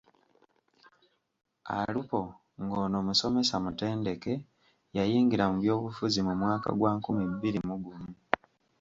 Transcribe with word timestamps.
Alupo 1.79 2.21
ng’ono 2.61 2.97
musomesa 3.07 3.55
mutendeke, 3.63 4.33
yayingira 4.97 5.43
mu 5.49 5.55
byobufuzi 5.61 6.19
mu 6.27 6.33
mwaka 6.41 6.69
gwa 6.77 6.91
nkumi 6.97 7.23
bbiri 7.33 7.59
mu 7.67 7.75
gumu. 7.83 8.09